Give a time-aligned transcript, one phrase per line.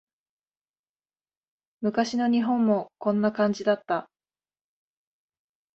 [1.81, 4.09] 昔の日本もこんな感じだった